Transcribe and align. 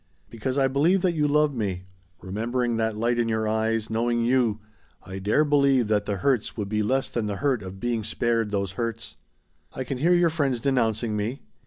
"Because 0.31 0.57
I 0.57 0.67
believe 0.67 1.03
that 1.03 1.13
you 1.13 1.27
love 1.27 1.53
me. 1.53 1.83
Remembering 2.21 2.77
that 2.77 2.97
light 2.97 3.19
in 3.19 3.29
your 3.29 3.47
eyes, 3.47 3.87
knowing 3.87 4.25
you, 4.25 4.59
I 5.03 5.19
dare 5.19 5.45
believe 5.45 5.89
that 5.89 6.07
the 6.07 6.17
hurts 6.17 6.57
would 6.57 6.69
be 6.69 6.81
less 6.81 7.07
than 7.11 7.27
the 7.27 7.35
hurt 7.35 7.61
of 7.61 7.79
being 7.79 8.03
spared 8.03 8.49
those 8.49 8.71
hurts. 8.71 9.15
"I 9.75 9.83
can 9.83 9.99
hear 9.99 10.15
your 10.15 10.31
friends 10.31 10.59
denouncing 10.59 11.15
me. 11.15 11.43